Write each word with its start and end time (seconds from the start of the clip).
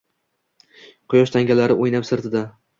Quyosh 1.15 1.35
tangalari 1.37 1.79
o’ynab 1.87 2.13
sirtida 2.13 2.47